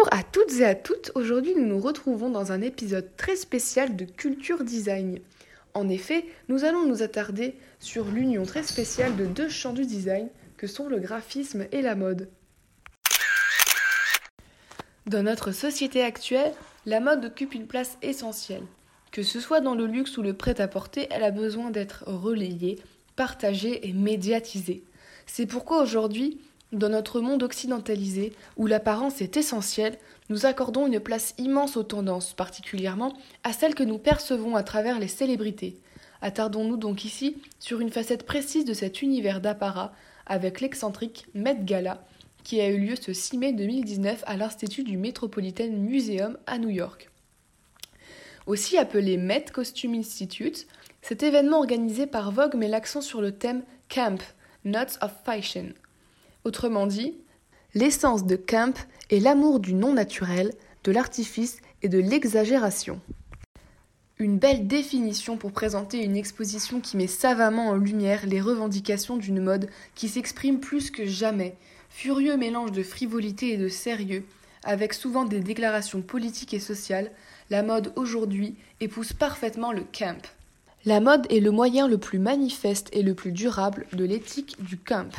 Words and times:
Bonjour 0.00 0.18
à 0.18 0.22
toutes 0.22 0.52
et 0.60 0.64
à 0.64 0.74
toutes, 0.74 1.12
aujourd'hui 1.14 1.54
nous 1.54 1.66
nous 1.66 1.78
retrouvons 1.78 2.30
dans 2.30 2.52
un 2.52 2.62
épisode 2.62 3.14
très 3.18 3.36
spécial 3.36 3.96
de 3.96 4.06
Culture 4.06 4.64
Design. 4.64 5.18
En 5.74 5.90
effet, 5.90 6.24
nous 6.48 6.64
allons 6.64 6.86
nous 6.86 7.02
attarder 7.02 7.54
sur 7.80 8.06
l'union 8.06 8.46
très 8.46 8.62
spéciale 8.62 9.14
de 9.16 9.26
deux 9.26 9.50
champs 9.50 9.74
du 9.74 9.84
design 9.84 10.30
que 10.56 10.66
sont 10.66 10.88
le 10.88 11.00
graphisme 11.00 11.66
et 11.70 11.82
la 11.82 11.96
mode. 11.96 12.30
Dans 15.04 15.22
notre 15.22 15.52
société 15.52 16.02
actuelle, 16.02 16.54
la 16.86 17.00
mode 17.00 17.26
occupe 17.26 17.52
une 17.52 17.66
place 17.66 17.98
essentielle. 18.00 18.64
Que 19.12 19.22
ce 19.22 19.38
soit 19.38 19.60
dans 19.60 19.74
le 19.74 19.84
luxe 19.84 20.16
ou 20.16 20.22
le 20.22 20.32
prêt-à-porter, 20.32 21.08
elle 21.10 21.24
a 21.24 21.30
besoin 21.30 21.70
d'être 21.70 22.04
relayée, 22.06 22.78
partagée 23.16 23.86
et 23.86 23.92
médiatisée. 23.92 24.82
C'est 25.26 25.46
pourquoi 25.46 25.82
aujourd'hui, 25.82 26.40
dans 26.72 26.88
notre 26.88 27.20
monde 27.20 27.42
occidentalisé, 27.42 28.32
où 28.56 28.66
l'apparence 28.66 29.20
est 29.20 29.36
essentielle, 29.36 29.98
nous 30.28 30.46
accordons 30.46 30.86
une 30.86 31.00
place 31.00 31.34
immense 31.38 31.76
aux 31.76 31.82
tendances, 31.82 32.32
particulièrement 32.32 33.12
à 33.42 33.52
celles 33.52 33.74
que 33.74 33.82
nous 33.82 33.98
percevons 33.98 34.54
à 34.54 34.62
travers 34.62 35.00
les 35.00 35.08
célébrités. 35.08 35.80
Attardons-nous 36.22 36.76
donc 36.76 37.04
ici 37.04 37.38
sur 37.58 37.80
une 37.80 37.90
facette 37.90 38.24
précise 38.24 38.64
de 38.64 38.74
cet 38.74 39.02
univers 39.02 39.40
d'apparat 39.40 39.92
avec 40.26 40.60
l'excentrique 40.60 41.26
Met 41.34 41.64
Gala, 41.64 42.04
qui 42.44 42.60
a 42.60 42.68
eu 42.68 42.78
lieu 42.78 42.96
ce 42.96 43.12
6 43.12 43.38
mai 43.38 43.52
2019 43.52 44.22
à 44.26 44.36
l'Institut 44.36 44.84
du 44.84 44.96
Metropolitan 44.96 45.70
Museum 45.70 46.38
à 46.46 46.58
New 46.58 46.70
York. 46.70 47.10
Aussi 48.46 48.78
appelé 48.78 49.16
Met 49.16 49.46
Costume 49.52 49.94
Institute, 49.94 50.66
cet 51.02 51.22
événement 51.22 51.58
organisé 51.58 52.06
par 52.06 52.30
Vogue 52.30 52.54
met 52.54 52.68
l'accent 52.68 53.00
sur 53.00 53.20
le 53.20 53.32
thème 53.32 53.62
Camp, 53.88 54.22
Nuts 54.64 54.98
of 55.02 55.12
Fashion, 55.24 55.72
Autrement 56.44 56.86
dit, 56.86 57.18
l'essence 57.74 58.24
de 58.24 58.36
Camp 58.36 58.74
est 59.10 59.20
l'amour 59.20 59.60
du 59.60 59.74
non 59.74 59.92
naturel, 59.92 60.52
de 60.84 60.92
l'artifice 60.92 61.58
et 61.82 61.88
de 61.88 61.98
l'exagération. 61.98 62.98
Une 64.18 64.38
belle 64.38 64.66
définition 64.66 65.36
pour 65.36 65.52
présenter 65.52 66.02
une 66.02 66.16
exposition 66.16 66.80
qui 66.80 66.96
met 66.96 67.06
savamment 67.06 67.68
en 67.68 67.74
lumière 67.74 68.24
les 68.26 68.40
revendications 68.40 69.18
d'une 69.18 69.40
mode 69.40 69.68
qui 69.94 70.08
s'exprime 70.08 70.60
plus 70.60 70.90
que 70.90 71.06
jamais, 71.06 71.56
furieux 71.90 72.38
mélange 72.38 72.72
de 72.72 72.82
frivolité 72.82 73.52
et 73.52 73.56
de 73.58 73.68
sérieux, 73.68 74.24
avec 74.64 74.94
souvent 74.94 75.24
des 75.24 75.40
déclarations 75.40 76.00
politiques 76.00 76.54
et 76.54 76.60
sociales, 76.60 77.10
la 77.50 77.62
mode 77.62 77.92
aujourd'hui 77.96 78.56
épouse 78.80 79.12
parfaitement 79.12 79.72
le 79.72 79.84
camp. 79.92 80.22
La 80.86 81.00
mode 81.00 81.26
est 81.30 81.40
le 81.40 81.50
moyen 81.50 81.86
le 81.86 81.98
plus 81.98 82.18
manifeste 82.18 82.88
et 82.92 83.02
le 83.02 83.14
plus 83.14 83.32
durable 83.32 83.86
de 83.92 84.04
l'éthique 84.04 84.56
du 84.62 84.78
camp 84.78 85.10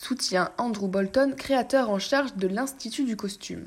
soutient 0.00 0.50
Andrew 0.58 0.86
Bolton, 0.88 1.34
créateur 1.36 1.90
en 1.90 1.98
charge 1.98 2.36
de 2.36 2.46
l'Institut 2.46 3.04
du 3.04 3.16
costume. 3.16 3.66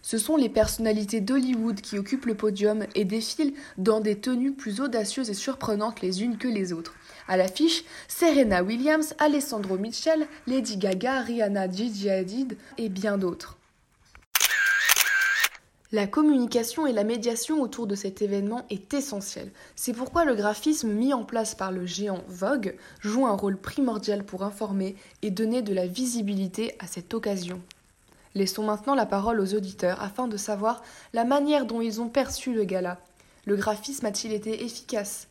Ce 0.00 0.16
sont 0.16 0.36
les 0.36 0.48
personnalités 0.48 1.20
d'Hollywood 1.20 1.82
qui 1.82 1.98
occupent 1.98 2.24
le 2.24 2.34
podium 2.34 2.86
et 2.94 3.04
défilent 3.04 3.52
dans 3.76 4.00
des 4.00 4.18
tenues 4.18 4.52
plus 4.52 4.80
audacieuses 4.80 5.28
et 5.28 5.34
surprenantes 5.34 6.00
les 6.00 6.22
unes 6.22 6.38
que 6.38 6.48
les 6.48 6.72
autres. 6.72 6.94
À 7.26 7.36
l'affiche, 7.36 7.84
Serena 8.06 8.62
Williams, 8.62 9.14
Alessandro 9.18 9.76
Mitchell, 9.76 10.26
Lady 10.46 10.78
Gaga, 10.78 11.20
Rihanna, 11.20 11.70
Gigi 11.70 12.08
et 12.78 12.88
bien 12.88 13.18
d'autres. 13.18 13.57
La 15.90 16.06
communication 16.06 16.86
et 16.86 16.92
la 16.92 17.02
médiation 17.02 17.62
autour 17.62 17.86
de 17.86 17.94
cet 17.94 18.20
événement 18.20 18.66
est 18.68 18.92
essentielle. 18.92 19.50
C'est 19.74 19.94
pourquoi 19.94 20.26
le 20.26 20.34
graphisme 20.34 20.90
mis 20.90 21.14
en 21.14 21.24
place 21.24 21.54
par 21.54 21.72
le 21.72 21.86
géant 21.86 22.22
Vogue 22.28 22.76
joue 23.00 23.26
un 23.26 23.34
rôle 23.34 23.56
primordial 23.56 24.22
pour 24.22 24.42
informer 24.42 24.96
et 25.22 25.30
donner 25.30 25.62
de 25.62 25.72
la 25.72 25.86
visibilité 25.86 26.76
à 26.78 26.86
cette 26.86 27.14
occasion. 27.14 27.62
Laissons 28.34 28.64
maintenant 28.64 28.94
la 28.94 29.06
parole 29.06 29.40
aux 29.40 29.54
auditeurs 29.54 30.02
afin 30.02 30.28
de 30.28 30.36
savoir 30.36 30.82
la 31.14 31.24
manière 31.24 31.64
dont 31.64 31.80
ils 31.80 32.02
ont 32.02 32.10
perçu 32.10 32.52
le 32.52 32.64
gala. 32.64 33.00
Le 33.46 33.56
graphisme 33.56 34.04
a-t-il 34.04 34.34
été 34.34 34.62
efficace? 34.62 35.26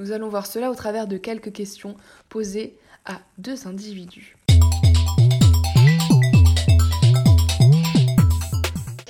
Nous 0.00 0.10
allons 0.10 0.28
voir 0.28 0.46
cela 0.46 0.72
au 0.72 0.74
travers 0.74 1.06
de 1.06 1.18
quelques 1.18 1.52
questions 1.52 1.96
posées 2.28 2.76
à 3.04 3.20
deux 3.38 3.68
individus. 3.68 4.34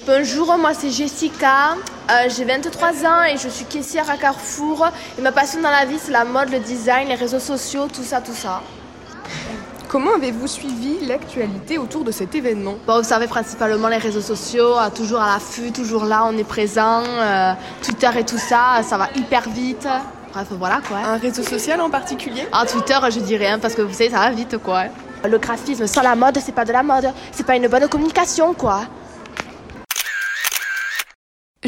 Bonjour, 0.09 0.57
moi 0.57 0.73
c'est 0.73 0.89
Jessica, 0.89 1.77
euh, 2.11 2.31
j'ai 2.35 2.47
23 2.47 3.05
ans 3.05 3.25
et 3.31 3.37
je 3.37 3.47
suis 3.47 3.67
caissière 3.67 4.09
à 4.09 4.17
Carrefour. 4.17 4.89
Et 5.19 5.21
ma 5.21 5.33
passion 5.33 5.61
dans 5.61 5.71
la 5.71 5.85
vie 5.85 5.99
c'est 5.99 6.13
la 6.13 6.25
mode, 6.25 6.49
le 6.49 6.61
design, 6.61 7.09
les 7.09 7.15
réseaux 7.15 7.39
sociaux, 7.39 7.89
tout 7.93 8.03
ça, 8.03 8.23
tout 8.23 8.33
ça. 8.33 8.63
Comment 9.87 10.15
avez-vous 10.15 10.47
suivi 10.47 10.97
l'actualité 11.07 11.77
autour 11.77 12.05
de 12.05 12.11
cet 12.11 12.35
événement? 12.35 12.77
Bon, 12.87 12.97
Vous 12.97 13.05
savez 13.07 13.27
principalement 13.27 13.89
les 13.89 13.99
réseaux 13.99 14.23
sociaux, 14.23 14.79
euh, 14.79 14.89
toujours 14.89 15.21
à 15.21 15.35
l'affût, 15.35 15.73
toujours 15.73 16.07
là, 16.07 16.25
on 16.25 16.39
est 16.39 16.49
présent, 16.49 17.03
euh, 17.05 17.53
Twitter 17.83 18.09
et 18.19 18.25
tout 18.25 18.39
ça, 18.39 18.81
ça 18.83 18.97
va 18.97 19.11
hyper 19.15 19.47
vite. 19.51 19.87
Bref, 20.33 20.47
voilà 20.53 20.81
quoi. 20.89 21.01
Un 21.05 21.19
réseau 21.19 21.43
social 21.43 21.83
en 21.83 21.91
particulier? 21.91 22.49
Ah, 22.51 22.65
Twitter, 22.65 22.99
je 23.11 23.21
dis 23.21 23.37
rien 23.37 23.59
parce 23.59 23.75
que 23.75 23.83
vous 23.83 23.93
savez, 23.93 24.09
ça 24.09 24.21
va 24.21 24.31
vite 24.31 24.57
quoi. 24.57 24.85
Le 25.29 25.37
graphisme 25.37 25.87
sans 25.87 26.01
la 26.01 26.15
mode, 26.15 26.39
c'est 26.43 26.55
pas 26.55 26.65
de 26.65 26.73
la 26.73 26.83
mode, 26.83 27.13
c'est 27.31 27.45
pas 27.45 27.57
une 27.57 27.69
bonne 27.69 27.89
communication 27.89 28.55
quoi. 28.55 28.85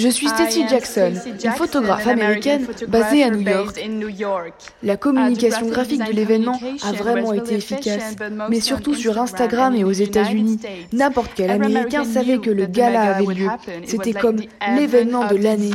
Je 0.00 0.08
suis 0.08 0.28
Stacy 0.28 0.66
Jackson, 0.66 1.12
une 1.44 1.50
photographe 1.50 2.06
américaine 2.06 2.66
basée 2.88 3.22
à 3.22 3.28
New 3.28 4.08
York. 4.08 4.52
La 4.82 4.96
communication 4.96 5.66
graphique 5.66 6.02
de 6.06 6.12
l'événement 6.12 6.58
a 6.82 6.92
vraiment 6.92 7.34
été 7.34 7.56
efficace, 7.56 8.16
mais 8.48 8.60
surtout 8.60 8.94
sur 8.94 9.18
Instagram 9.18 9.74
et 9.76 9.84
aux 9.84 9.92
États-Unis. 9.92 10.58
N'importe 10.94 11.32
quel 11.34 11.50
Américain 11.50 12.04
savait 12.04 12.38
que 12.38 12.50
le 12.50 12.64
gala 12.64 13.16
avait 13.16 13.34
lieu. 13.34 13.48
C'était 13.84 14.14
comme 14.14 14.40
l'événement 14.74 15.26
de 15.26 15.36
l'année. 15.36 15.70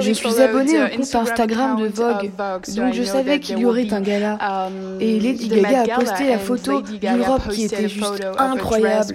Je 0.00 0.12
suis 0.12 0.40
abonnée 0.40 0.82
au 0.82 0.88
compte 0.88 1.14
Instagram 1.14 1.82
de 1.82 1.88
Vogue, 1.88 2.30
donc 2.76 2.94
je 2.94 3.02
savais 3.02 3.40
qu'il 3.40 3.58
y 3.58 3.66
aurait 3.66 3.92
un 3.92 4.00
gala. 4.00 4.38
Um, 4.40 5.00
Et 5.00 5.18
Lady 5.18 5.48
Gaga 5.48 5.94
a 5.94 5.98
posté 5.98 6.28
la 6.28 6.38
photo 6.38 6.80
d'une 6.80 7.22
robe 7.22 7.48
qui 7.50 7.64
était 7.64 7.88
juste 7.88 8.24
incroyable. 8.38 9.14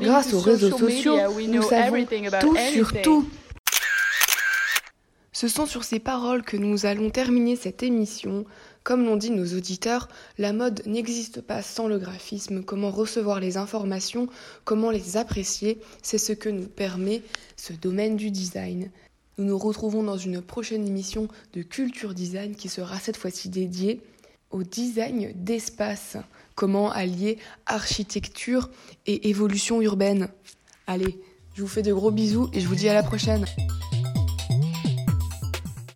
Grâce 0.00 0.32
aux 0.32 0.40
réseaux 0.40 0.76
sociaux, 0.76 1.16
nous 1.48 1.62
savons 1.62 2.06
tout 2.40 2.56
sur 2.72 3.02
tout. 3.02 3.28
Ce 5.32 5.48
sont 5.48 5.64
sur 5.64 5.84
ces 5.84 6.00
paroles 6.00 6.42
que 6.42 6.56
nous 6.56 6.84
allons 6.84 7.08
terminer 7.08 7.56
cette 7.56 7.82
émission. 7.82 8.44
Comme 8.82 9.04
l'ont 9.04 9.16
dit 9.16 9.30
nos 9.30 9.56
auditeurs, 9.56 10.08
la 10.38 10.52
mode 10.52 10.82
n'existe 10.86 11.40
pas 11.40 11.62
sans 11.62 11.88
le 11.88 11.98
graphisme. 11.98 12.62
Comment 12.62 12.90
recevoir 12.90 13.40
les 13.40 13.56
informations, 13.56 14.28
comment 14.64 14.90
les 14.90 15.16
apprécier, 15.16 15.78
c'est 16.02 16.18
ce 16.18 16.32
que 16.32 16.48
nous 16.48 16.66
permet 16.66 17.22
ce 17.56 17.72
domaine 17.72 18.16
du 18.16 18.30
design. 18.30 18.90
Nous 19.38 19.44
nous 19.46 19.58
retrouvons 19.58 20.02
dans 20.02 20.18
une 20.18 20.42
prochaine 20.42 20.86
émission 20.86 21.28
de 21.54 21.62
Culture 21.62 22.12
Design 22.12 22.54
qui 22.54 22.68
sera 22.68 22.98
cette 22.98 23.16
fois-ci 23.16 23.48
dédiée 23.48 24.02
au 24.50 24.62
design 24.62 25.32
d'espace. 25.34 26.16
Comment 26.54 26.90
allier 26.90 27.38
architecture 27.66 28.68
et 29.06 29.28
évolution 29.28 29.80
urbaine. 29.80 30.28
Allez, 30.86 31.20
je 31.54 31.62
vous 31.62 31.68
fais 31.68 31.82
de 31.82 31.92
gros 31.92 32.10
bisous 32.10 32.50
et 32.52 32.60
je 32.60 32.68
vous 32.68 32.74
dis 32.74 32.88
à 32.88 32.94
la 32.94 33.02
prochaine. 33.02 33.46